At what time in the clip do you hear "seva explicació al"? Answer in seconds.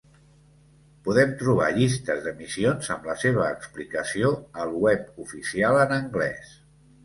3.27-4.75